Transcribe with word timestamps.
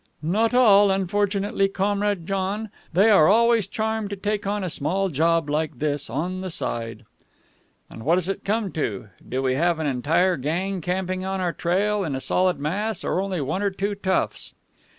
"Not 0.23 0.55
all, 0.55 0.89
unfortunately, 0.89 1.67
Comrade 1.67 2.25
John. 2.25 2.71
They 2.91 3.11
are 3.11 3.27
always 3.27 3.67
charmed 3.67 4.09
to 4.09 4.15
take 4.15 4.47
on 4.47 4.63
a 4.63 4.69
small 4.71 5.09
job 5.09 5.47
like 5.47 5.77
this 5.77 6.09
on 6.09 6.41
the 6.41 6.49
side." 6.49 7.05
"And 7.87 8.01
what 8.03 8.15
does 8.15 8.27
it 8.27 8.43
come 8.43 8.71
to? 8.71 9.09
Do 9.29 9.43
we 9.43 9.53
have 9.53 9.77
an 9.77 9.85
entire 9.85 10.37
gang 10.37 10.81
camping 10.81 11.23
on 11.23 11.39
our 11.39 11.53
trail 11.53 12.03
in 12.03 12.15
a 12.15 12.19
solid 12.19 12.57
mass, 12.57 13.03
or 13.03 13.21
only 13.21 13.41
one 13.41 13.61
or 13.61 13.69
two 13.69 13.93
toughs?" 13.93 14.55